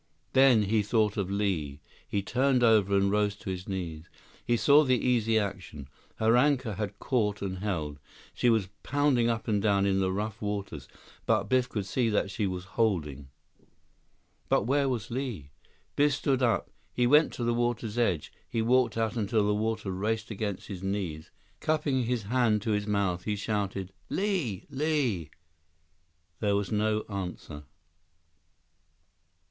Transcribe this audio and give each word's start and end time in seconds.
Then 0.33 0.63
he 0.63 0.81
thought 0.81 1.15
of 1.15 1.29
Li. 1.29 1.79
He 2.07 2.23
turned 2.23 2.63
over 2.63 2.97
and 2.97 3.11
rose 3.11 3.35
to 3.35 3.51
his 3.51 3.67
knees. 3.67 4.09
He 4.43 4.57
saw 4.57 4.83
the 4.83 4.97
Easy 4.97 5.37
Action. 5.37 5.87
Her 6.15 6.35
anchor 6.35 6.73
had 6.73 6.97
caught 6.97 7.43
and 7.43 7.59
held. 7.59 7.99
She 8.33 8.49
was 8.49 8.69
pounding 8.81 9.29
up 9.29 9.47
and 9.47 9.61
down 9.61 9.85
on 9.85 9.99
the 9.99 10.11
rough 10.11 10.41
waters, 10.41 10.87
but 11.27 11.43
Biff 11.43 11.69
could 11.69 11.85
see 11.85 12.09
that 12.09 12.31
she 12.31 12.47
was 12.47 12.63
holding. 12.65 13.29
But 14.49 14.63
where 14.63 14.89
was 14.89 15.11
Li? 15.11 15.51
Biff 15.95 16.15
stood 16.15 16.41
up. 16.41 16.71
He 16.91 17.05
went 17.05 17.31
to 17.33 17.43
the 17.43 17.53
water's 17.53 17.99
edge. 17.99 18.33
He 18.49 18.63
walked 18.63 18.97
out 18.97 19.15
until 19.15 19.45
the 19.45 19.53
water 19.53 19.91
raced 19.91 20.31
around 20.31 20.61
his 20.61 20.81
knees. 20.81 21.29
Cupping 21.59 22.05
his 22.05 22.23
hands 22.23 22.63
to 22.63 22.71
his 22.71 22.87
mouth, 22.87 23.25
he 23.25 23.35
shouted: 23.35 23.93
"Li! 24.09 24.65
Li!" 24.71 25.29
There 26.39 26.55
was 26.55 26.71
no 26.71 27.01
answer. 27.07 27.65